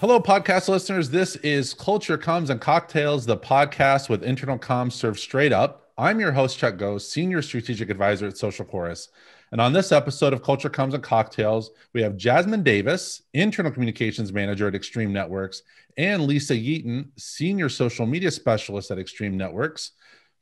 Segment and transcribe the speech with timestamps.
[0.00, 1.10] Hello, podcast listeners.
[1.10, 5.90] This is Culture Comms and Cocktails, the podcast with internal comms served straight up.
[5.98, 9.08] I'm your host, Chuck Gose, Senior Strategic Advisor at Social Chorus.
[9.50, 14.32] And on this episode of Culture Comms and Cocktails, we have Jasmine Davis, Internal Communications
[14.32, 15.62] Manager at Extreme Networks,
[15.96, 19.90] and Lisa Yeaton, Senior Social Media Specialist at Extreme Networks.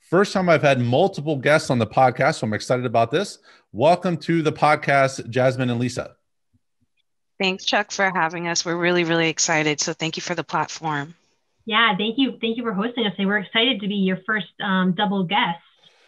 [0.01, 3.39] First time I've had multiple guests on the podcast, so I'm excited about this.
[3.73, 6.15] Welcome to the podcast, Jasmine and Lisa.
[7.39, 8.65] Thanks, Chuck, for having us.
[8.65, 9.81] We're really, really excited.
[9.81, 11.15] So thank you for the platform.
[11.67, 12.39] Yeah, thank you.
[12.41, 13.13] Thank you for hosting us.
[13.19, 15.61] And we're excited to be your first um, double guest.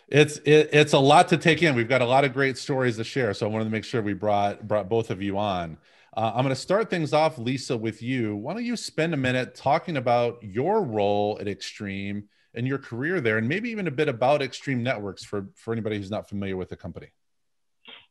[0.07, 1.75] It's it, it's a lot to take in.
[1.75, 3.35] We've got a lot of great stories to share.
[3.35, 5.77] So I wanted to make sure we brought brought both of you on.
[6.17, 8.35] Uh, I'm going to start things off, Lisa, with you.
[8.35, 12.25] Why don't you spend a minute talking about your role at Extreme
[12.55, 15.99] and your career there, and maybe even a bit about Extreme Networks for for anybody
[15.99, 17.09] who's not familiar with the company.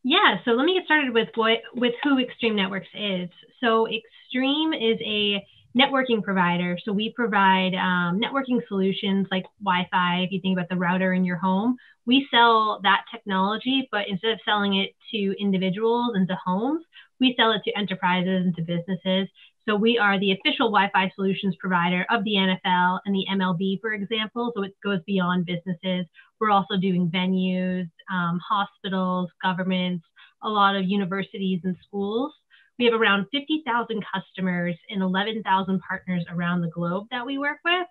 [0.03, 3.29] Yeah, so let me get started with what with who Extreme Networks is.
[3.61, 5.45] So Extreme is a
[5.77, 6.77] networking provider.
[6.83, 10.21] So we provide um, networking solutions like Wi-Fi.
[10.21, 14.31] If you think about the router in your home, we sell that technology, but instead
[14.31, 16.83] of selling it to individuals and to homes,
[17.19, 19.27] we sell it to enterprises and to businesses.
[19.67, 23.91] So we are the official Wi-Fi solutions provider of the NFL and the MLB, for
[23.91, 24.53] example.
[24.55, 26.05] So it goes beyond businesses.
[26.39, 30.05] We're also doing venues, um, hospitals, governments,
[30.41, 32.31] a lot of universities and schools.
[32.79, 37.87] We have around 50,000 customers and 11,000 partners around the globe that we work with.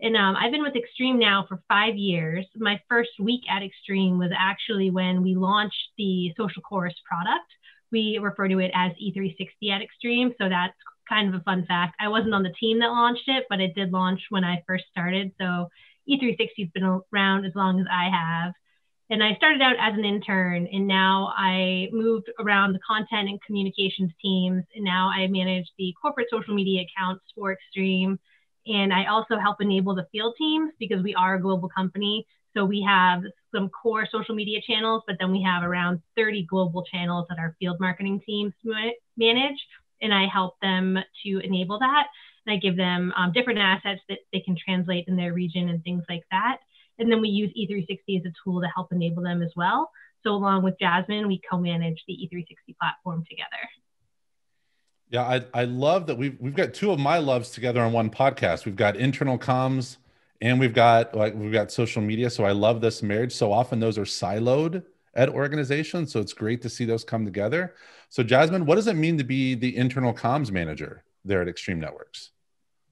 [0.00, 2.44] And um, I've been with Extreme now for five years.
[2.54, 7.46] My first week at Extreme was actually when we launched the Social Chorus product.
[7.90, 10.34] We refer to it as E360 at Extreme.
[10.38, 10.76] So that's
[11.08, 11.96] kind of a fun fact.
[12.00, 14.84] I wasn't on the team that launched it, but it did launch when I first
[14.90, 15.32] started.
[15.38, 15.68] So
[16.08, 18.52] E360 has been around as long as I have.
[19.10, 23.40] And I started out as an intern, and now I moved around the content and
[23.42, 24.64] communications teams.
[24.74, 28.18] And now I manage the corporate social media accounts for Extreme.
[28.66, 32.26] And I also help enable the field teams because we are a global company.
[32.54, 33.22] So we have
[33.54, 37.56] some core social media channels, but then we have around 30 global channels that our
[37.58, 38.52] field marketing teams
[39.16, 39.56] manage
[40.00, 42.06] and I help them to enable that.
[42.46, 45.82] And I give them um, different assets that they can translate in their region and
[45.84, 46.58] things like that.
[46.98, 49.90] And then we use E360 as a tool to help enable them as well.
[50.24, 53.48] So along with Jasmine, we co-manage the E360 platform together.
[55.10, 58.10] Yeah, I, I love that we've we've got two of my loves together on one
[58.10, 58.66] podcast.
[58.66, 59.96] We've got internal comms
[60.42, 62.28] and we've got like we've got social media.
[62.28, 63.32] So I love this marriage.
[63.32, 64.82] So often those are siloed
[65.18, 66.12] at organizations.
[66.12, 67.74] So it's great to see those come together.
[68.08, 71.80] So, Jasmine, what does it mean to be the internal comms manager there at Extreme
[71.80, 72.30] Networks?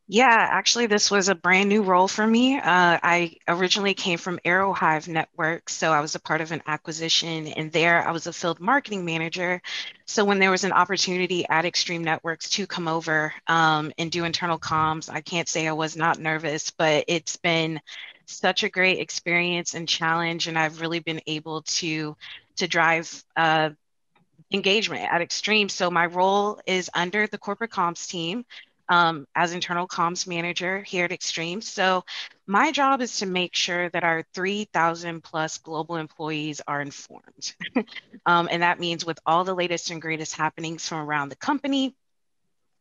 [0.08, 2.58] Yeah, actually, this was a brand new role for me.
[2.58, 2.62] Uh,
[3.02, 7.72] I originally came from Aerohive Network, so I was a part of an acquisition, and
[7.72, 9.60] there I was a field marketing manager.
[10.04, 14.24] So when there was an opportunity at Extreme Networks to come over um, and do
[14.24, 17.80] internal comms, I can't say I was not nervous, but it's been
[18.26, 22.16] such a great experience and challenge, and I've really been able to
[22.56, 23.70] to drive uh,
[24.52, 25.68] engagement at Extreme.
[25.68, 28.44] So my role is under the corporate comms team
[28.88, 31.60] um, as internal comms manager here at Extreme.
[31.60, 32.04] So
[32.46, 37.54] my job is to make sure that our 3,000 plus global employees are informed.
[38.26, 41.94] um, and that means with all the latest and greatest happenings from around the company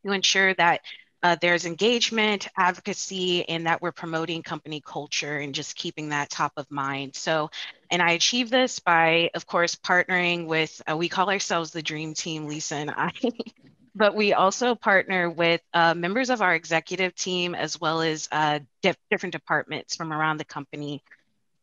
[0.04, 0.80] to ensure that
[1.26, 6.52] uh, there's engagement, advocacy, and that we're promoting company culture and just keeping that top
[6.56, 7.16] of mind.
[7.16, 7.50] So,
[7.90, 12.14] and I achieve this by, of course, partnering with, uh, we call ourselves the Dream
[12.14, 13.10] Team, Lisa and I.
[13.96, 18.60] but we also partner with uh, members of our executive team as well as uh,
[18.80, 21.02] diff- different departments from around the company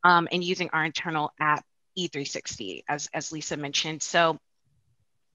[0.03, 1.63] um, and using our internal app
[1.97, 4.03] E360, as, as Lisa mentioned.
[4.03, 4.39] So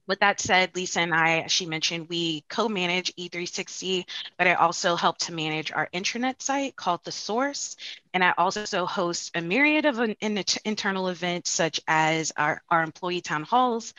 [0.08, 4.06] with that said, Lisa and I, as she mentioned, we co-manage E360,
[4.38, 7.76] but I also help to manage our intranet site called The Source.
[8.14, 12.82] And I also host a myriad of an, an internal events such as our, our
[12.82, 13.92] employee town halls,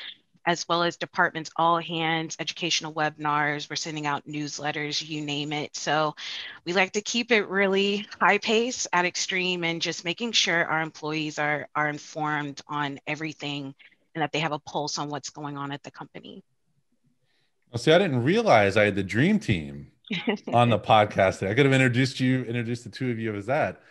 [0.48, 3.70] as well as departments all hands, educational webinars.
[3.70, 5.76] We're sending out newsletters, you name it.
[5.76, 6.16] So
[6.66, 10.82] we like to keep it really high pace at extreme and just making sure our
[10.82, 13.76] employees are, are informed on everything
[14.16, 16.44] and that they have a pulse on what's going on at the company.
[17.72, 19.92] Well, see, I didn't realize I had the dream team
[20.54, 21.48] on the podcast.
[21.48, 23.82] I could have introduced you, introduced the two of you as that.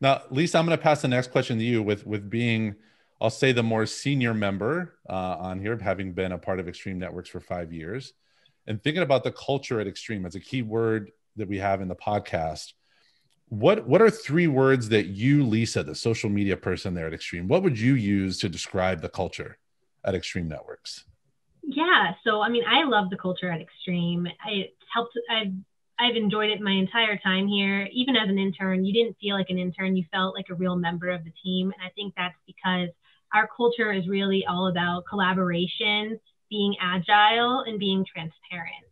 [0.00, 2.76] Now, Lisa, I'm going to pass the next question to you with with being,
[3.20, 6.98] I'll say, the more senior member uh, on here, having been a part of Extreme
[6.98, 8.12] Networks for five years,
[8.66, 11.88] and thinking about the culture at Extreme as a key word that we have in
[11.88, 12.72] the podcast.
[13.48, 17.48] What what are three words that you, Lisa, the social media person there at Extreme,
[17.48, 19.58] what would you use to describe the culture?
[20.08, 21.04] At Extreme Networks?
[21.62, 24.26] Yeah, so I mean, I love the culture at Extreme.
[24.46, 25.12] It's helped.
[25.30, 25.52] I've
[26.00, 27.88] I've enjoyed it my entire time here.
[27.92, 29.96] Even as an intern, you didn't feel like an intern.
[29.96, 31.72] You felt like a real member of the team.
[31.72, 32.88] And I think that's because
[33.34, 36.18] our culture is really all about collaboration,
[36.48, 38.86] being agile, and being transparent.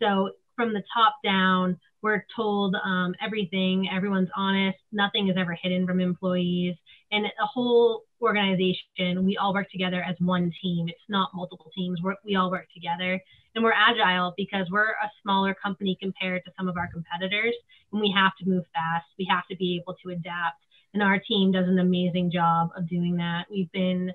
[0.00, 5.86] So from the top down, we're told um, everything, everyone's honest, nothing is ever hidden
[5.86, 6.76] from employees.
[7.10, 10.88] And a whole organization, we all work together as one team.
[10.88, 13.20] It's not multiple teams, we're, we all work together.
[13.54, 17.54] And we're agile because we're a smaller company compared to some of our competitors.
[17.92, 20.62] And we have to move fast, we have to be able to adapt.
[20.94, 23.46] And our team does an amazing job of doing that.
[23.50, 24.12] We've been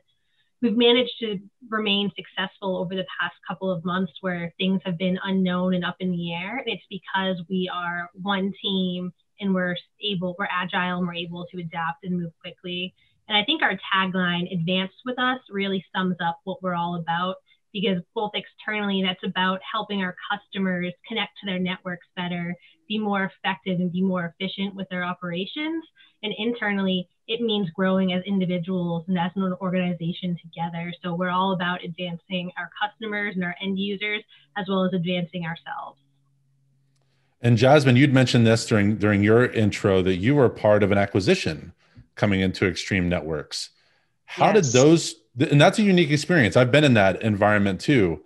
[0.61, 5.19] we've managed to remain successful over the past couple of months where things have been
[5.23, 6.57] unknown and up in the air.
[6.57, 11.45] And it's because we are one team and we're able, we're agile and we're able
[11.51, 12.93] to adapt and move quickly.
[13.27, 17.35] And I think our tagline, advance with us, really sums up what we're all about
[17.73, 22.55] because both externally, that's about helping our customers connect to their networks better,
[22.87, 25.83] be more effective, and be more efficient with their operations.
[26.23, 30.93] And internally, it means growing as individuals and as an organization together.
[31.03, 34.23] So we're all about advancing our customers and our end users,
[34.55, 35.99] as well as advancing ourselves.
[37.41, 40.97] And Jasmine, you'd mentioned this during during your intro that you were part of an
[40.97, 41.73] acquisition
[42.15, 43.69] coming into Extreme Networks.
[44.25, 44.71] How yes.
[44.71, 46.55] did those and that's a unique experience.
[46.55, 48.23] I've been in that environment too.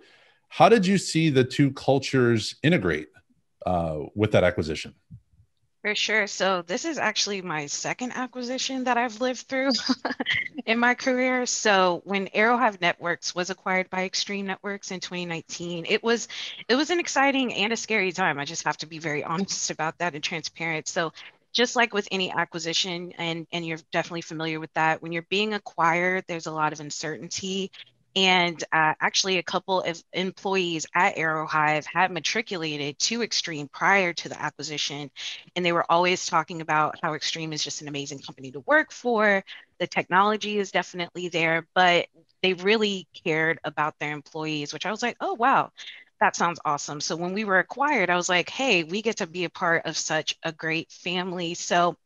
[0.48, 3.08] How did you see the two cultures integrate
[3.66, 4.94] uh, with that acquisition?
[5.82, 6.26] For sure.
[6.26, 9.70] So this is actually my second acquisition that I've lived through
[10.66, 11.46] in my career.
[11.46, 16.28] So when Aerohive Networks was acquired by Extreme Networks in 2019, it was
[16.68, 18.38] it was an exciting and a scary time.
[18.38, 20.86] I just have to be very honest about that and transparent.
[20.86, 21.12] So
[21.52, 25.54] just like with any acquisition, and, and you're definitely familiar with that, when you're being
[25.54, 27.70] acquired, there's a lot of uncertainty.
[28.16, 34.28] And uh, actually, a couple of employees at Aerohive had matriculated to Extreme prior to
[34.28, 35.12] the acquisition.
[35.54, 38.90] And they were always talking about how Extreme is just an amazing company to work
[38.90, 39.44] for.
[39.78, 42.06] The technology is definitely there, but
[42.42, 45.70] they really cared about their employees, which I was like, oh, wow,
[46.20, 47.00] that sounds awesome.
[47.00, 49.86] So when we were acquired, I was like, hey, we get to be a part
[49.86, 51.54] of such a great family.
[51.54, 51.96] So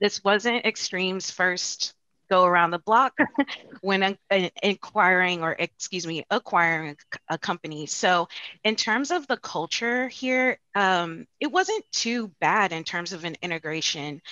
[0.00, 1.94] this wasn't Extreme's first
[2.28, 3.14] go around the block
[3.82, 4.16] when
[4.62, 6.96] inquiring or excuse me acquiring
[7.28, 8.26] a, company so
[8.64, 13.36] in terms of the culture here um, it wasn't too bad in terms of an
[13.42, 14.22] integration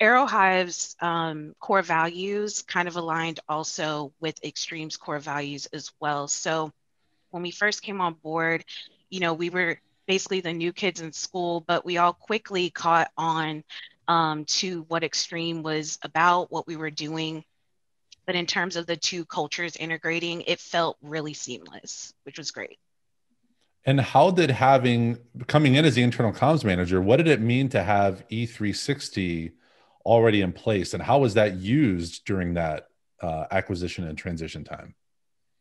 [0.00, 6.28] Aerohive's um, core values kind of aligned also with Extreme's core values as well.
[6.28, 6.70] So
[7.36, 8.64] when we first came on board,
[9.10, 13.10] you know, we were basically the new kids in school, but we all quickly caught
[13.18, 13.62] on
[14.08, 17.44] um, to what Extreme was about, what we were doing.
[18.24, 22.78] But in terms of the two cultures integrating, it felt really seamless, which was great.
[23.84, 27.68] And how did having coming in as the internal comms manager, what did it mean
[27.68, 29.52] to have E360
[30.06, 30.94] already in place?
[30.94, 32.88] And how was that used during that
[33.20, 34.94] uh, acquisition and transition time?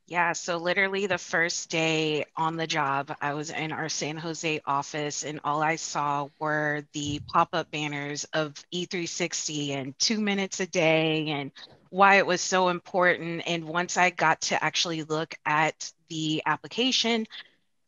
[0.08, 4.62] Yeah, so literally the first day on the job, I was in our San Jose
[4.66, 10.60] office, and all I saw were the pop up banners of E360 and two minutes
[10.60, 11.52] a day and
[11.90, 13.44] why it was so important.
[13.48, 17.26] And once I got to actually look at the application,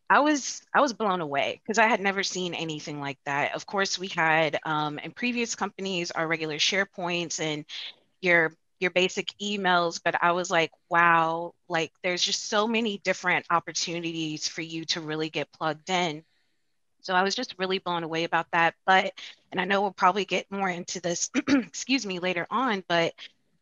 [0.09, 3.55] I was I was blown away because I had never seen anything like that.
[3.55, 7.65] Of course, we had um, in previous companies our regular SharePoints and
[8.21, 13.45] your your basic emails, but I was like, wow, like there's just so many different
[13.49, 16.23] opportunities for you to really get plugged in.
[17.01, 18.75] So I was just really blown away about that.
[18.85, 19.13] But,
[19.51, 23.13] and I know we'll probably get more into this, excuse me, later on, but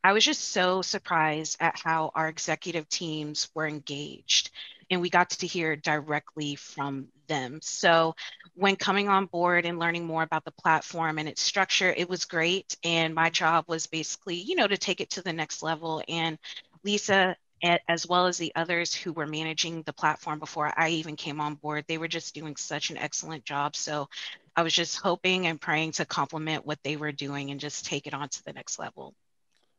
[0.05, 4.51] I was just so surprised at how our executive teams were engaged
[4.91, 7.59] and we got to hear directly from them.
[7.63, 8.13] So
[8.53, 12.25] when coming on board and learning more about the platform and its structure, it was
[12.25, 12.77] great.
[12.83, 16.03] And my job was basically, you know, to take it to the next level.
[16.07, 16.38] And
[16.83, 21.41] Lisa, as well as the others who were managing the platform before I even came
[21.41, 23.75] on board, they were just doing such an excellent job.
[23.75, 24.09] So
[24.55, 28.05] I was just hoping and praying to complement what they were doing and just take
[28.05, 29.15] it on to the next level.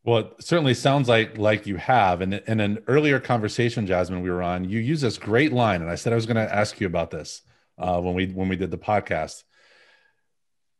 [0.06, 2.20] Well, it certainly sounds like like you have.
[2.20, 5.90] And in an earlier conversation, Jasmine, we were on, you use this great line, and
[5.90, 7.42] I said I was going to ask you about this
[7.76, 9.42] uh, when we when we did the podcast.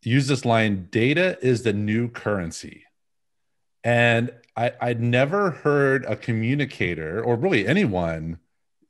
[0.02, 2.84] Use this line: "Data is the new currency,"
[3.82, 8.38] and I, I'd never heard a communicator or really anyone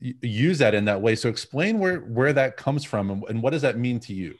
[0.01, 1.17] use that in that way.
[1.17, 4.35] So explain where where that comes from and, and what does that mean to you?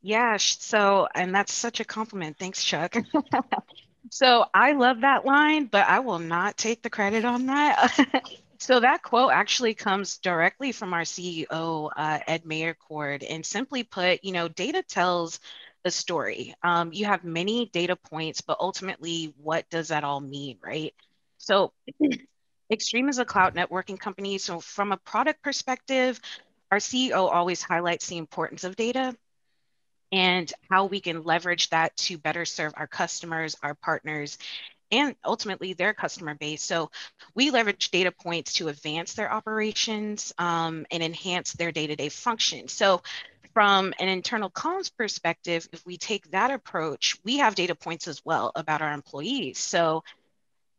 [0.00, 2.38] Yeah, so and that's such a compliment.
[2.38, 2.96] Thanks, Chuck.
[4.10, 7.98] So I love that line, but I will not take the credit on that.
[8.58, 13.24] So that quote actually comes directly from our CEO, uh, Ed Meyercord.
[13.28, 15.40] And simply put, you know, data tells
[15.84, 16.54] the story.
[16.62, 20.94] Um, you have many data points, but ultimately, what does that all mean, right?
[21.38, 21.72] So
[22.70, 24.38] Extreme is a cloud networking company.
[24.38, 26.20] So from a product perspective,
[26.72, 29.14] our CEO always highlights the importance of data
[30.12, 34.38] and how we can leverage that to better serve our customers, our partners,
[34.92, 36.62] and ultimately their customer base.
[36.62, 36.90] So
[37.34, 42.68] we leverage data points to advance their operations um, and enhance their day-to-day function.
[42.68, 43.02] So
[43.52, 48.24] from an internal comms perspective, if we take that approach, we have data points as
[48.24, 49.58] well about our employees.
[49.58, 50.04] So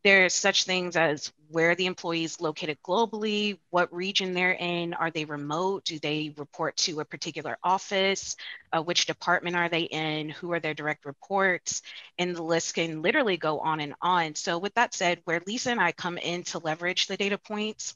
[0.03, 5.25] there's such things as where the employees located globally, what region they're in, are they
[5.25, 8.35] remote, do they report to a particular office,
[8.73, 11.81] uh, which department are they in, who are their direct reports,
[12.17, 14.35] and the list can literally go on and on.
[14.35, 17.95] So with that said, where Lisa and I come in to leverage the data points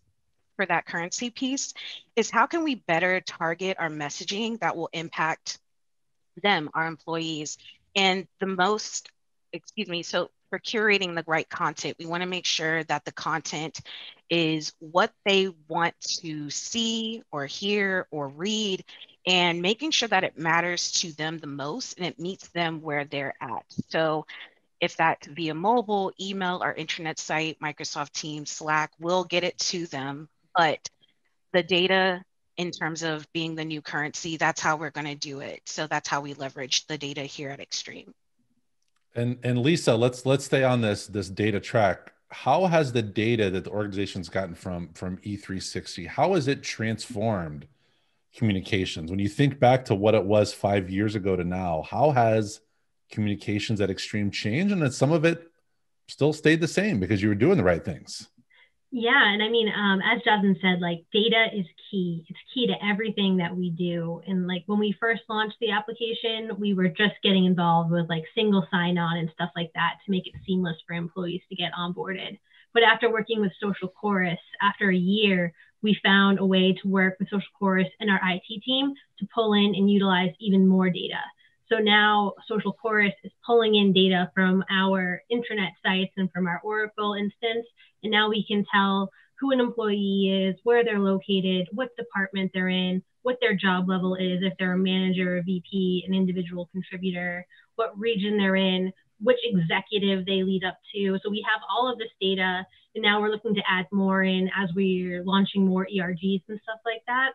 [0.55, 1.73] for that currency piece
[2.15, 5.59] is how can we better target our messaging that will impact
[6.41, 7.57] them, our employees,
[7.95, 9.09] and the most,
[9.53, 13.11] excuse me, so for curating the right content, we want to make sure that the
[13.13, 13.79] content
[14.29, 18.83] is what they want to see or hear or read
[19.25, 23.05] and making sure that it matters to them the most and it meets them where
[23.05, 23.63] they're at.
[23.89, 24.25] So
[24.81, 29.87] if that's via mobile, email, or internet site, Microsoft Teams, Slack, we'll get it to
[29.87, 30.27] them.
[30.55, 30.89] But
[31.53, 32.23] the data
[32.57, 35.61] in terms of being the new currency, that's how we're going to do it.
[35.65, 38.13] So that's how we leverage the data here at Extreme.
[39.15, 42.13] And and Lisa, let's let's stay on this this data track.
[42.29, 47.67] How has the data that the organization's gotten from from E360 how has it transformed
[48.35, 49.09] communications?
[49.09, 52.61] When you think back to what it was five years ago to now, how has
[53.11, 54.71] communications at Extreme changed?
[54.71, 55.51] And that some of it
[56.07, 58.29] still stayed the same because you were doing the right things.
[58.93, 62.25] Yeah, and I mean, um, as Jasmine said, like data is key.
[62.27, 64.21] It's key to everything that we do.
[64.27, 68.23] And like when we first launched the application, we were just getting involved with like
[68.35, 72.37] single sign-on and stuff like that to make it seamless for employees to get onboarded.
[72.73, 77.15] But after working with Social Chorus, after a year, we found a way to work
[77.17, 81.19] with Social Chorus and our IT team to pull in and utilize even more data.
[81.71, 86.59] So now Social Chorus is pulling in data from our intranet sites and from our
[86.65, 87.65] Oracle instance.
[88.03, 89.09] And now we can tell
[89.39, 94.15] who an employee is, where they're located, what department they're in, what their job level
[94.15, 99.39] is, if they're a manager, a VP, an individual contributor, what region they're in, which
[99.41, 101.17] executive they lead up to.
[101.23, 102.65] So we have all of this data.
[102.95, 106.79] And now we're looking to add more in as we're launching more ERGs and stuff
[106.85, 107.31] like that.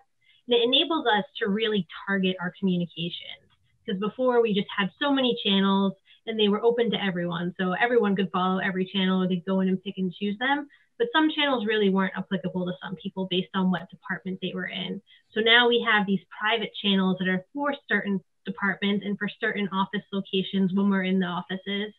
[0.46, 3.45] And it enables us to really target our communications
[3.86, 5.92] because before we just had so many channels
[6.26, 7.54] and they were open to everyone.
[7.58, 10.68] So everyone could follow every channel or they'd go in and pick and choose them.
[10.98, 14.66] But some channels really weren't applicable to some people based on what department they were
[14.66, 15.00] in.
[15.32, 19.68] So now we have these private channels that are for certain departments and for certain
[19.68, 21.92] office locations when we're in the offices.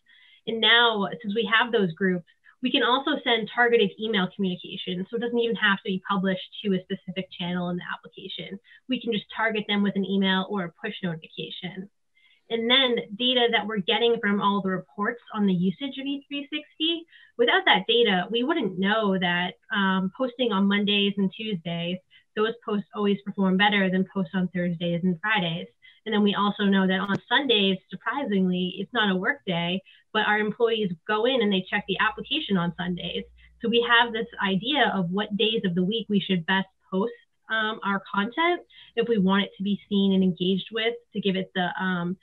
[0.47, 2.25] And now, since we have those groups,
[2.63, 5.05] we can also send targeted email communication.
[5.09, 8.59] So it doesn't even have to be published to a specific channel in the application.
[8.89, 11.89] We can just target them with an email or a push notification.
[12.49, 16.99] And then data that we're getting from all the reports on the usage of E360,
[17.37, 21.97] without that data, we wouldn't know that um, posting on Mondays and Tuesdays,
[22.35, 25.67] those posts always perform better than posts on Thursdays and Fridays.
[26.05, 29.81] And then we also know that on Sundays, surprisingly, it's not a work day,
[30.17, 33.23] but our employees go in and they check the application on Sundays.
[33.61, 37.13] So we have this idea of what days of the week we should best post
[37.51, 38.61] um, our content
[38.95, 42.17] if we want it to be seen and engaged with to give it the um,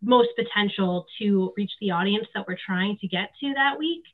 [0.00, 4.04] most potential to reach the audience that we're trying to get to that week.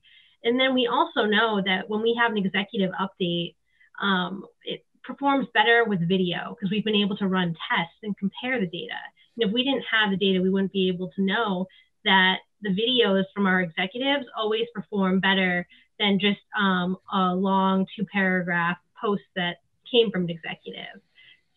[0.43, 3.55] And then we also know that when we have an executive update,
[4.01, 8.59] um, it performs better with video because we've been able to run tests and compare
[8.59, 8.97] the data.
[9.37, 11.67] And if we didn't have the data, we wouldn't be able to know
[12.07, 15.67] that the videos from our executives always perform better
[15.99, 19.57] than just um, a long two paragraph post that
[19.91, 21.01] came from an executive.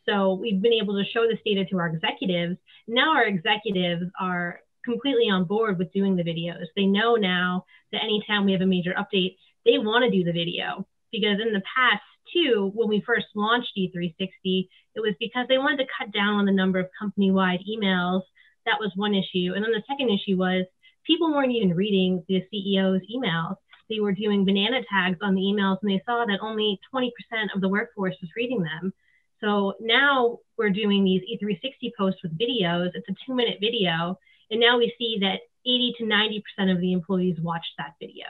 [0.07, 2.57] So we've been able to show this data to our executives.
[2.87, 6.65] Now our executives are completely on board with doing the videos.
[6.75, 10.31] They know now that anytime we have a major update, they want to do the
[10.31, 12.01] video because in the past
[12.33, 16.45] too, when we first launched E360, it was because they wanted to cut down on
[16.45, 18.21] the number of company-wide emails.
[18.65, 19.53] That was one issue.
[19.55, 20.65] And then the second issue was
[21.09, 23.55] people weren't even reading the CEO's emails.
[23.89, 27.09] They were doing Bananatags on the emails and they saw that only 20%
[27.55, 28.93] of the workforce was reading them.
[29.41, 32.91] So now we're doing these E360 posts with videos.
[32.93, 34.19] It's a two minute video.
[34.51, 38.25] And now we see that 80 to 90% of the employees watched that video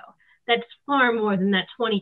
[0.49, 2.01] that's far more than that 20%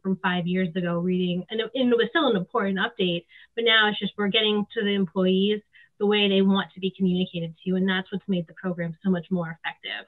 [0.00, 1.44] from five years ago reading.
[1.50, 3.24] And it, and it was still an important update,
[3.56, 5.60] but now it's just we're getting to the employees
[5.98, 7.74] the way they want to be communicated to.
[7.74, 10.06] And that's what's made the program so much more effective.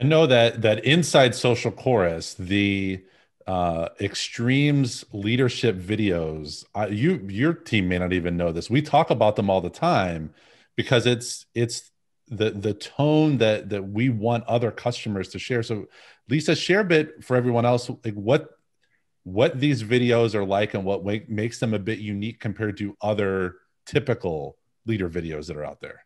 [0.00, 3.04] I know that that inside social chorus, the
[3.46, 8.68] uh, extremes leadership videos, uh, you your team may not even know this.
[8.70, 10.34] We talk about them all the time
[10.76, 11.90] because it's it's
[12.28, 15.62] the the tone that that we want other customers to share.
[15.62, 15.86] So
[16.28, 18.50] Lisa, share a bit for everyone else, like what
[19.24, 22.96] what these videos are like and what make, makes them a bit unique compared to
[23.00, 26.04] other typical leader videos that are out there.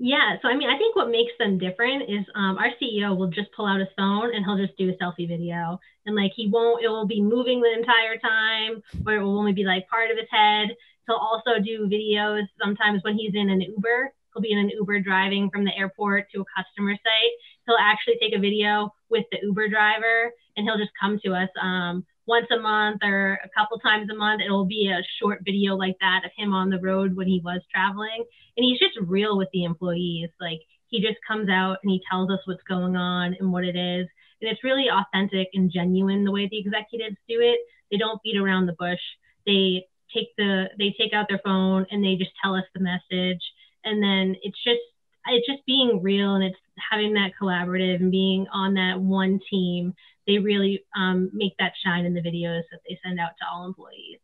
[0.00, 3.30] Yeah, so I mean, I think what makes them different is um, our CEO will
[3.30, 6.46] just pull out his phone and he'll just do a selfie video, and like he
[6.48, 10.12] won't, it will be moving the entire time, or it will only be like part
[10.12, 10.68] of his head.
[11.08, 14.12] He'll also do videos sometimes when he's in an Uber.
[14.32, 17.32] He'll be in an Uber driving from the airport to a customer site.
[17.66, 21.48] He'll actually take a video with the Uber driver, and he'll just come to us
[21.60, 24.42] um, once a month or a couple times a month.
[24.44, 27.62] It'll be a short video like that of him on the road when he was
[27.72, 28.22] traveling.
[28.56, 30.28] And he's just real with the employees.
[30.38, 33.76] Like he just comes out and he tells us what's going on and what it
[33.76, 34.06] is.
[34.40, 37.58] And it's really authentic and genuine the way the executives do it.
[37.90, 39.00] They don't beat around the bush.
[39.46, 43.42] They take the they take out their phone and they just tell us the message.
[43.84, 44.84] And then it's just
[45.26, 46.58] it's just being real and it's
[46.90, 49.94] having that collaborative and being on that one team
[50.28, 53.66] they really um, make that shine in the videos that they send out to all
[53.66, 54.18] employees.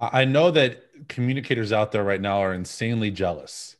[0.00, 3.76] I know that communicators out there right now are insanely jealous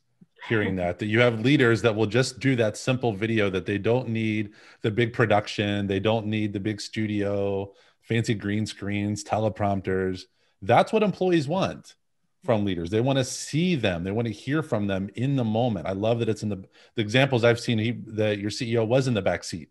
[0.47, 3.77] hearing that that you have leaders that will just do that simple video that they
[3.77, 7.71] don't need the big production they don't need the big studio
[8.03, 10.23] fancy green screens teleprompters.
[10.61, 11.95] That's what employees want
[12.43, 12.89] from leaders.
[12.89, 14.03] They want to see them.
[14.03, 15.87] They want to hear from them in the moment.
[15.87, 16.63] I love that it's in the,
[16.95, 19.69] the examples i've seen he, that your ceo was in the back seat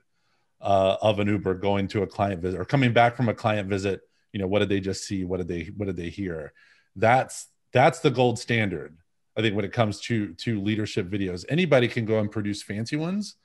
[0.62, 3.69] uh, of an Uber going to a client visit or coming back from a client
[3.69, 4.00] visit.
[4.33, 5.25] You know, what did they just see?
[5.25, 6.52] What did they What did they hear?
[6.97, 8.97] That's that's the gold standard.
[9.37, 12.97] I think when it comes to to leadership videos, anybody can go and produce fancy
[12.97, 13.37] ones.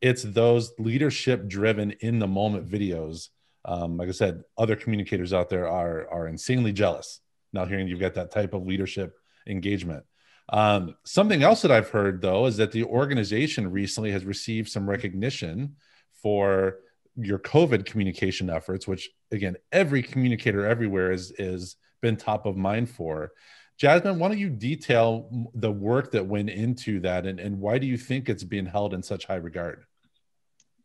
[0.00, 3.28] It's those leadership driven in the moment videos.
[3.66, 7.20] Um, like I said, other communicators out there are are insanely jealous
[7.52, 9.16] now hearing you've got that type of leadership
[9.46, 10.04] engagement.
[10.52, 14.88] Um, something else that I've heard though is that the organization recently has received some
[14.88, 15.76] recognition
[16.22, 16.76] for
[17.16, 22.88] your COVID communication efforts, which again, every communicator everywhere is is been top of mind
[22.88, 23.32] for.
[23.76, 27.86] Jasmine, why don't you detail the work that went into that and, and why do
[27.86, 29.84] you think it's being held in such high regard?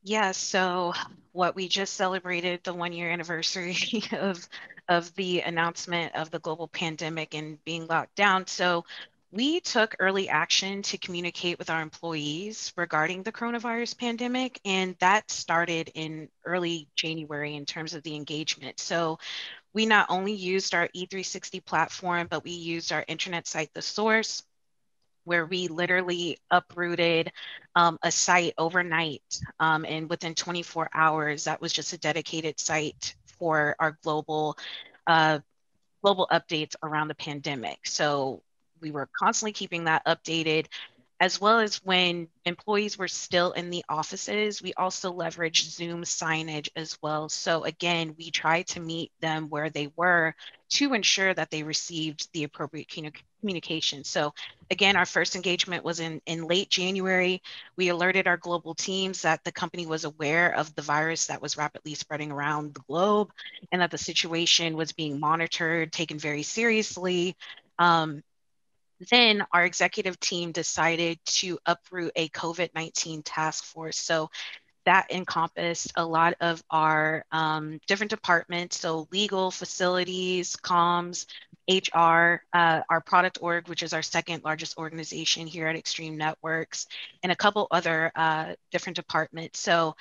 [0.03, 0.93] Yeah, so
[1.31, 3.75] what we just celebrated the one year anniversary
[4.13, 4.47] of
[4.87, 8.45] of the announcement of the global pandemic and being locked down.
[8.45, 8.85] So
[9.35, 15.29] we took early action to communicate with our employees regarding the coronavirus pandemic, and that
[15.29, 18.79] started in early January in terms of the engagement.
[18.79, 19.19] So
[19.73, 24.41] we not only used our E360 platform, but we used our intranet site, The Source,
[25.25, 27.29] where we literally uprooted
[27.75, 29.41] um, a site overnight.
[29.59, 34.57] Um, and within 24 hours, that was just a dedicated site for our global
[35.07, 35.39] uh,
[36.01, 37.79] global updates around the pandemic.
[37.85, 38.43] So
[38.81, 40.67] we were constantly keeping that updated
[41.19, 46.67] as well as when employees were still in the offices, we also leveraged Zoom signage
[46.75, 47.29] as well.
[47.29, 50.35] So again, we tried to meet them where they were
[50.71, 52.93] to ensure that they received the appropriate
[53.39, 54.03] communication.
[54.03, 54.33] So
[54.69, 57.41] again, our first engagement was in, in late January.
[57.77, 61.55] We alerted our global teams that the company was aware of the virus that was
[61.55, 63.31] rapidly spreading around the globe
[63.71, 67.37] and that the situation was being monitored, taken very seriously.
[67.79, 68.21] Um,
[69.09, 73.97] then our executive team decided to uproot a COVID 19 task force.
[73.97, 74.29] So
[74.85, 81.25] that encompassed a lot of our um, different departments, so legal, facilities, comms,
[81.67, 86.85] HR, uh, our product org, which is our second largest organization here at Extreme Networks,
[87.23, 89.59] and a couple other uh, different departments.
[89.59, 89.95] So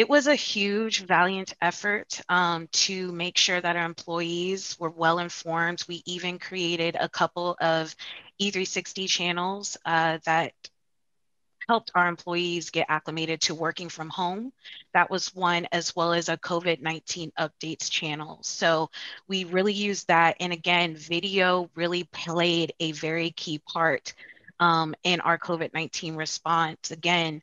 [0.00, 5.18] it was a huge, valiant effort um, to make sure that our employees were well
[5.18, 5.84] informed.
[5.86, 7.94] We even created a couple of
[8.40, 10.54] E360 channels uh, that
[11.68, 14.54] helped our employees get acclimated to working from home.
[14.94, 18.38] That was one, as well as a COVID 19 updates channel.
[18.40, 18.88] So
[19.28, 20.34] we really used that.
[20.40, 24.14] And again, video really played a very key part
[24.60, 26.90] um, in our COVID 19 response.
[26.90, 27.42] Again,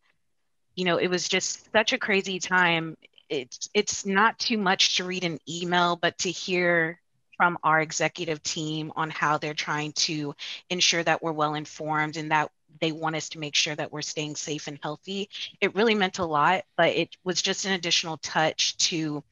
[0.77, 2.95] you know, it was just such a crazy time.
[3.29, 7.01] It's it's not too much to read an email, but to hear
[7.35, 10.35] from our executive team on how they're trying to
[10.69, 14.03] ensure that we're well informed and that they want us to make sure that we're
[14.03, 15.29] staying safe and healthy.
[15.59, 19.23] It really meant a lot, but it was just an additional touch to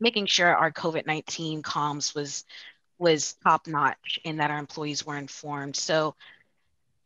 [0.00, 2.44] making sure our COVID-19 comms was
[2.98, 5.76] was top notch and that our employees were informed.
[5.76, 6.14] So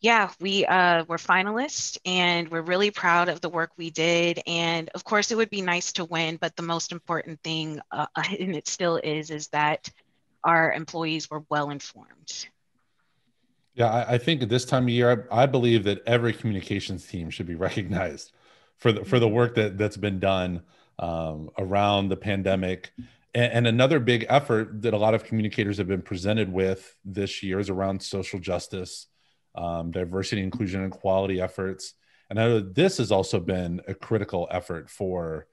[0.00, 4.40] yeah, we uh, were finalists and we're really proud of the work we did.
[4.46, 8.06] And of course, it would be nice to win, but the most important thing, uh,
[8.16, 9.90] and it still is, is that
[10.42, 12.46] our employees were well informed.
[13.74, 17.06] Yeah, I, I think at this time of year, I, I, believe that every communications
[17.06, 18.32] team should be recognized
[18.78, 20.62] for the for the work that that's been done
[20.98, 22.92] um, around the pandemic.
[23.34, 27.42] And, and another big effort that a lot of communicators have been presented with this
[27.42, 29.06] year is around social justice,
[29.54, 31.94] um, diversity, inclusion, and equality efforts.
[32.28, 35.46] And I know this has also been a critical effort for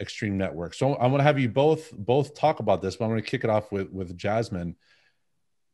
[0.00, 0.74] Extreme Network.
[0.74, 3.30] So I want to have you both both talk about this, but I'm going to
[3.30, 4.76] kick it off with with Jasmine.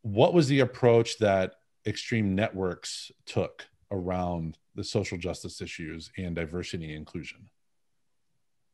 [0.03, 1.55] What was the approach that
[1.87, 7.49] extreme networks took around the social justice issues and diversity and inclusion?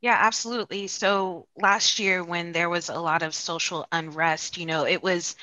[0.01, 0.89] Yeah, absolutely.
[0.89, 5.37] So last year when there was a lot of social unrest, you know, it was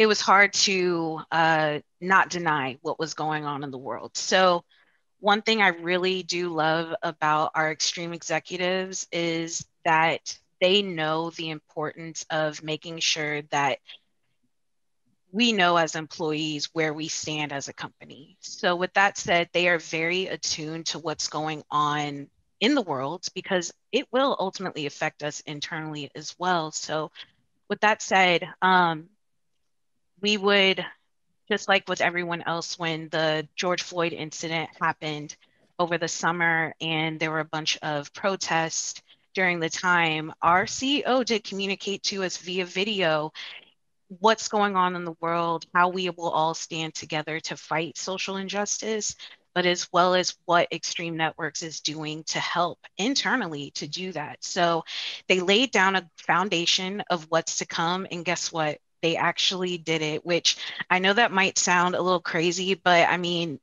[0.00, 4.16] it was hard to uh, not deny what was going on in the world.
[4.16, 4.64] So
[5.18, 11.50] one thing I really do love about our extreme executives is that they know the
[11.50, 13.80] importance of making sure that
[15.32, 18.38] we know as employees where we stand as a company.
[18.40, 23.26] So, with that said, they are very attuned to what's going on in the world
[23.34, 26.72] because it will ultimately affect us internally as well.
[26.72, 27.10] So,
[27.68, 29.10] with that said, um,
[30.20, 30.84] we would,
[31.48, 35.36] just like with everyone else, when the George Floyd incident happened
[35.78, 39.02] over the summer and there were a bunch of protests
[39.34, 43.32] during the time, our CEO did communicate to us via video
[44.18, 48.36] what's going on in the world, how we will all stand together to fight social
[48.36, 49.14] injustice,
[49.54, 54.42] but as well as what Extreme Networks is doing to help internally to do that.
[54.42, 54.84] So
[55.28, 58.06] they laid down a foundation of what's to come.
[58.10, 58.78] And guess what?
[59.02, 60.56] They actually did it, which
[60.90, 63.58] I know that might sound a little crazy, but I mean,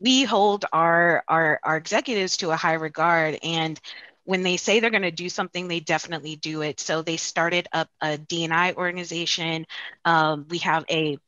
[0.00, 3.38] we hold our, our, our executives to a high regard.
[3.42, 3.80] And
[4.24, 6.80] when they say they're going to do something, they definitely do it.
[6.80, 9.66] So they started up a DNI organization.
[10.04, 11.18] Um, we have a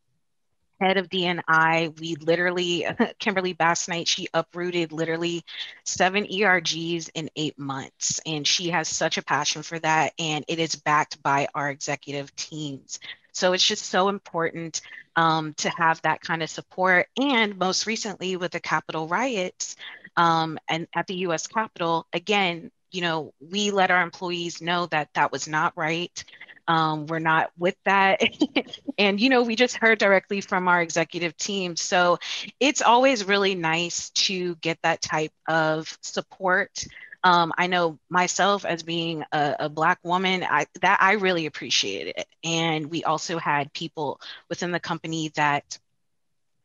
[0.81, 1.99] head of DNI.
[2.01, 2.87] We literally,
[3.19, 5.43] Kimberly Basnight, she uprooted literally
[5.85, 8.21] seven ERGs in eight months.
[8.27, 10.13] And she has such a passion for that.
[10.19, 12.99] And it is backed by our executive teams.
[13.33, 14.81] So it's just so important
[15.17, 17.09] um, to have that kind of support.
[17.21, 19.77] And most recently with the Capitol riots
[20.17, 25.09] um, and at the US Capitol, again, you know, we let our employees know that
[25.15, 26.25] that was not right.
[26.67, 28.23] Um, we're not with that.
[28.99, 31.77] and, you know, we just heard directly from our executive team.
[31.77, 32.19] So
[32.61, 36.87] it's always really nice to get that type of support.
[37.23, 42.09] Um, I know myself as being a, a, Black woman, I, that I really appreciate
[42.19, 42.27] it.
[42.45, 45.79] And we also had people within the company that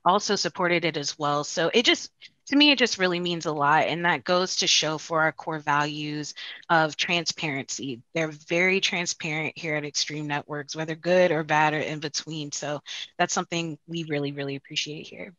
[0.03, 1.45] also supported it as well.
[1.45, 2.11] So it just
[2.49, 3.85] to me, it just really means a lot.
[3.85, 6.33] And that goes to show for our core values
[6.67, 8.01] of transparency.
[8.15, 12.51] They're very transparent here at Extreme Networks, whether good or bad or in between.
[12.51, 12.81] So
[13.19, 15.33] that's something we really, really appreciate here.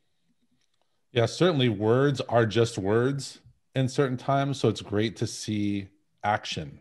[1.10, 3.40] Yeah, certainly words are just words
[3.74, 4.60] in certain times.
[4.60, 5.88] So it's great to see
[6.22, 6.78] action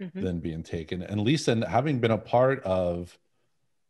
[0.00, 0.22] mm-hmm.
[0.22, 1.02] then being taken.
[1.02, 3.18] And Lisa, having been a part of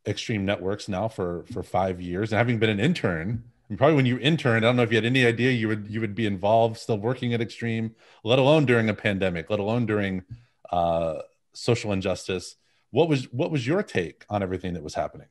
[0.06, 3.44] Extreme Networks now for for five years and having been an intern
[3.76, 6.00] probably when you interned, I don't know if you had any idea you would you
[6.00, 10.22] would be involved, still working at Extreme, let alone during a pandemic, let alone during
[10.70, 11.18] uh,
[11.52, 12.56] social injustice.
[12.90, 15.28] What was what was your take on everything that was happening?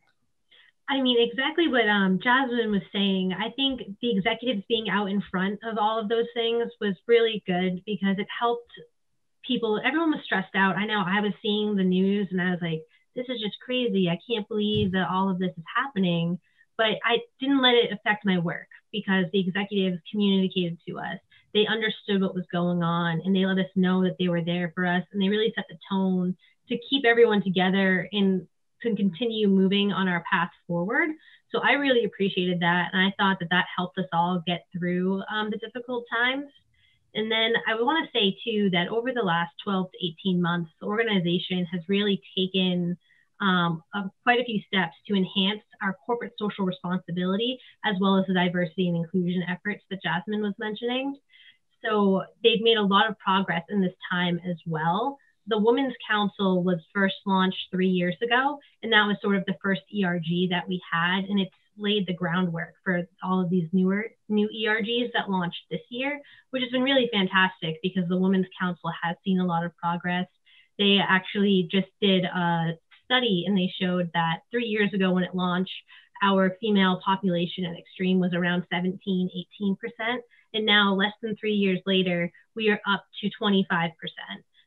[0.90, 3.34] I mean, exactly what um, Jasmine was saying.
[3.34, 7.42] I think the executives being out in front of all of those things was really
[7.48, 8.72] good because it helped
[9.48, 9.80] people.
[9.86, 10.76] Everyone was stressed out.
[10.76, 12.82] I know I was seeing the news and I was like,
[13.16, 14.10] this is just crazy.
[14.10, 16.40] I can't believe that all of this is happening
[16.82, 21.20] but I didn't let it affect my work because the executives communicated to us.
[21.54, 24.72] They understood what was going on and they let us know that they were there
[24.74, 26.36] for us and they really set the tone
[26.70, 28.48] to keep everyone together and
[28.82, 31.10] to continue moving on our path forward.
[31.52, 32.90] So I really appreciated that.
[32.94, 36.48] And I thought that that helped us all get through um, the difficult times.
[37.14, 40.72] And then I want to say too that over the last 12 to 18 months,
[40.82, 42.98] the organization has really taken
[43.42, 43.84] um,
[44.24, 48.88] quite a few steps to enhance our corporate social responsibility, as well as the diversity
[48.88, 51.18] and inclusion efforts that Jasmine was mentioning.
[51.84, 55.18] So they've made a lot of progress in this time as well.
[55.48, 59.58] The Women's Council was first launched three years ago, and that was sort of the
[59.62, 61.26] first ERG that we had.
[61.26, 65.82] And it's laid the groundwork for all of these newer new ERGs that launched this
[65.90, 66.20] year,
[66.52, 70.28] which has been really fantastic because the Women's Council has seen a lot of progress.
[70.78, 72.74] They actually just did a
[73.12, 75.72] study and they showed that three years ago when it launched,
[76.24, 79.30] our female population at Extreme was around 17,
[79.62, 80.18] 18%.
[80.54, 83.92] And now, less than three years later, we are up to 25%.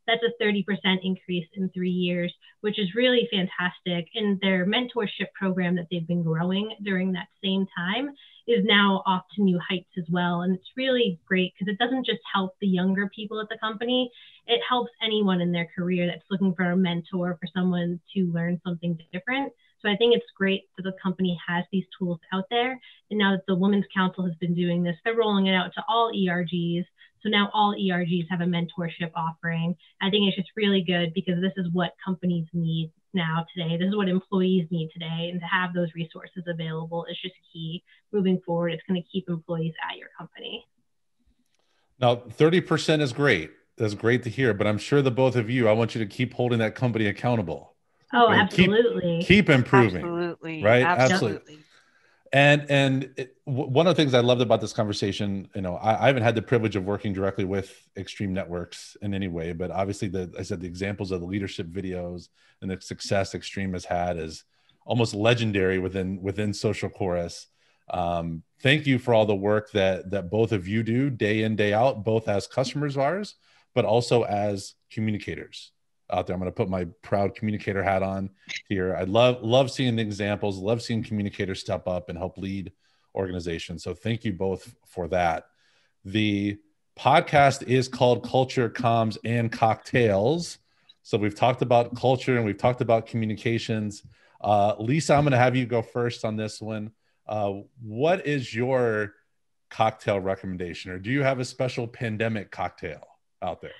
[0.07, 0.65] That's a 30%
[1.03, 4.09] increase in three years, which is really fantastic.
[4.15, 8.11] And their mentorship program that they've been growing during that same time
[8.47, 10.43] is now off to new heights as well.
[10.43, 14.11] And it's really great because it doesn't just help the younger people at the company,
[14.47, 18.61] it helps anyone in their career that's looking for a mentor, for someone to learn
[18.65, 19.53] something different.
[19.85, 22.81] So I think it's great that the company has these tools out there.
[23.11, 25.85] And now that the Women's Council has been doing this, they're rolling it out to
[25.87, 26.85] all ERGs.
[27.23, 29.77] So now all ERGs have a mentorship offering.
[30.01, 33.77] I think it's just really good because this is what companies need now today.
[33.77, 35.29] This is what employees need today.
[35.31, 38.71] And to have those resources available is just key moving forward.
[38.71, 40.67] It's going to keep employees at your company.
[42.01, 43.51] Now, 30% is great.
[43.77, 44.55] That's great to hear.
[44.55, 47.07] But I'm sure the both of you, I want you to keep holding that company
[47.07, 47.74] accountable.
[48.15, 48.41] Oh, right?
[48.41, 49.19] absolutely.
[49.19, 50.05] Keep, keep improving.
[50.05, 50.63] Absolutely.
[50.63, 50.85] Right?
[50.85, 51.37] Absolutely.
[51.37, 51.65] absolutely.
[52.33, 55.77] And and it, w- one of the things I loved about this conversation, you know,
[55.77, 59.53] I, I, haven't had the privilege of working directly with Extreme Networks in any way,
[59.53, 62.29] but obviously the I said the examples of the leadership videos
[62.61, 64.43] and the success Extreme has had is
[64.85, 67.47] almost legendary within within Social Chorus.
[67.89, 71.55] Um, thank you for all the work that that both of you do day in
[71.55, 73.37] day out, both as customers of ours,
[73.75, 75.71] but also as communicators
[76.15, 76.35] out there.
[76.35, 78.31] I'm going to put my proud communicator hat on
[78.69, 78.95] here.
[78.97, 82.73] I love love seeing the examples, love seeing communicators step up and help lead
[83.15, 83.83] organizations.
[83.83, 85.47] So thank you both for that.
[86.05, 86.59] The
[86.99, 90.59] podcast is called Culture, Comms, and Cocktails.
[91.03, 94.03] So we've talked about culture and we've talked about communications.
[94.41, 96.93] Uh, Lisa, I'm going to have you go first on this one.
[97.27, 99.15] Uh, what is your
[99.71, 103.07] cocktail recommendation, or do you have a special pandemic cocktail
[103.43, 103.73] out there?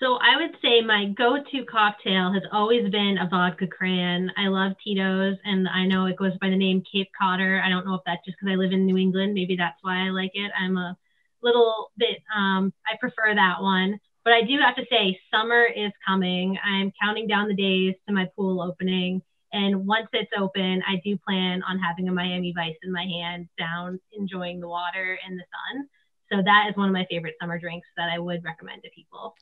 [0.00, 4.30] So I would say my go-to cocktail has always been a vodka cran.
[4.36, 7.60] I love Tito's, and I know it goes by the name Cape Codder.
[7.64, 9.34] I don't know if that's just because I live in New England.
[9.34, 10.52] Maybe that's why I like it.
[10.56, 10.96] I'm a
[11.42, 12.22] little bit.
[12.32, 13.98] Um, I prefer that one.
[14.24, 16.56] But I do have to say, summer is coming.
[16.64, 19.20] I'm counting down the days to my pool opening.
[19.52, 23.48] And once it's open, I do plan on having a Miami Vice in my hand,
[23.58, 25.88] down enjoying the water and the sun.
[26.30, 29.34] So that is one of my favorite summer drinks that I would recommend to people.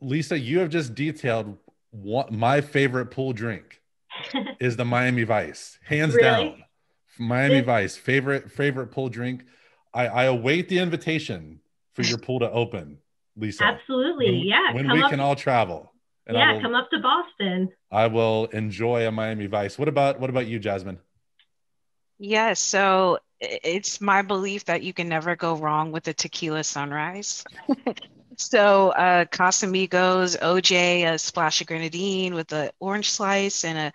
[0.00, 1.56] Lisa, you have just detailed
[1.90, 3.80] what my favorite pool drink
[4.60, 6.50] is the Miami Vice, hands really?
[6.50, 6.64] down.
[7.18, 9.44] Miami Vice, favorite favorite pool drink.
[9.94, 11.60] I, I await the invitation
[11.94, 12.98] for your pool to open,
[13.36, 13.64] Lisa.
[13.64, 14.72] Absolutely, when, yeah.
[14.74, 15.92] When we can all travel.
[16.30, 17.70] yeah, will, come up to Boston.
[17.90, 19.78] I will enjoy a Miami Vice.
[19.78, 20.98] What about what about you, Jasmine?
[22.18, 27.44] Yeah, so it's my belief that you can never go wrong with a tequila sunrise.
[28.36, 33.92] So uh, Casamigos, OJ, a splash of grenadine with the orange slice and a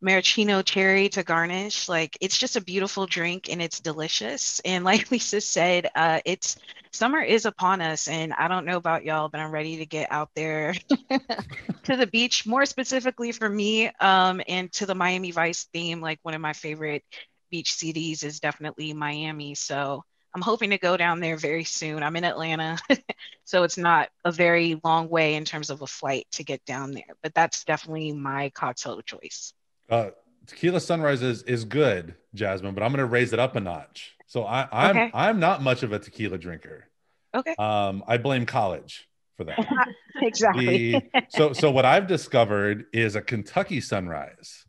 [0.00, 1.88] maraschino cherry to garnish.
[1.88, 4.60] Like it's just a beautiful drink and it's delicious.
[4.64, 6.56] And like Lisa said, uh, it's
[6.92, 8.08] summer is upon us.
[8.08, 10.74] And I don't know about y'all, but I'm ready to get out there
[11.84, 16.00] to the beach, more specifically for me, um, and to the Miami Vice theme.
[16.00, 17.04] Like one of my favorite
[17.50, 19.54] beach cities is definitely Miami.
[19.54, 22.02] So I'm hoping to go down there very soon.
[22.02, 22.78] I'm in Atlanta,
[23.44, 26.92] so it's not a very long way in terms of a flight to get down
[26.92, 27.16] there.
[27.22, 29.52] But that's definitely my cocktail choice.
[29.88, 30.10] Uh,
[30.46, 34.16] tequila sunrise is, is good, Jasmine, but I'm going to raise it up a notch.
[34.26, 35.10] So I, I'm okay.
[35.12, 36.86] I'm not much of a tequila drinker.
[37.34, 37.54] Okay.
[37.58, 39.58] Um, I blame college for that.
[40.22, 40.92] exactly.
[40.92, 44.64] The, so so what I've discovered is a Kentucky sunrise,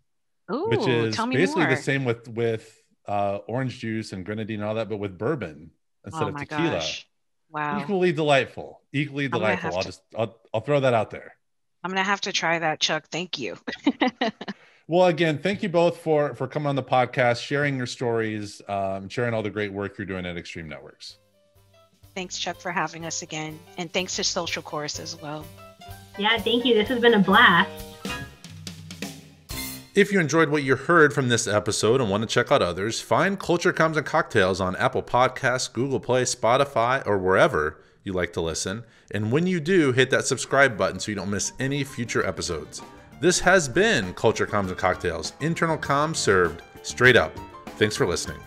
[0.52, 1.76] Ooh, which is basically more.
[1.76, 2.81] the same with with
[3.12, 5.70] uh, orange juice and grenadine and all that, but with bourbon
[6.06, 6.72] instead oh of tequila.
[6.72, 7.06] Gosh.
[7.50, 7.82] Wow.
[7.82, 8.80] Equally delightful.
[8.94, 9.76] Equally delightful.
[9.76, 11.36] I'll to, just I'll, I'll throw that out there.
[11.84, 13.08] I'm gonna have to try that, Chuck.
[13.12, 13.58] Thank you.
[14.88, 19.10] well, again, thank you both for for coming on the podcast, sharing your stories, um,
[19.10, 21.18] sharing all the great work you're doing at Extreme Networks.
[22.16, 25.46] Thanks, Chuck, for having us again, and thanks to Social Chorus as well.
[26.18, 26.76] Yeah, thank you.
[26.76, 27.70] This has been a blast.
[29.94, 33.02] If you enjoyed what you heard from this episode and want to check out others,
[33.02, 38.32] find Culture Comms and Cocktails on Apple Podcasts, Google Play, Spotify, or wherever you like
[38.34, 38.86] to listen.
[39.14, 42.82] And when you do, hit that subscribe button so you don't miss any future episodes.
[43.20, 47.38] This has been Culture Comms and Cocktails, internal comms served straight up.
[47.72, 48.40] Thanks for listening.